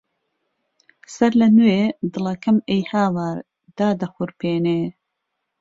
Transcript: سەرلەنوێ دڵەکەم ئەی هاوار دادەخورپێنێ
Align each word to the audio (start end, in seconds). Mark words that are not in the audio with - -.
سەرلەنوێ 1.15 1.81
دڵەکەم 2.13 2.57
ئەی 2.69 2.81
هاوار 2.91 3.37
دادەخورپێنێ 3.77 4.81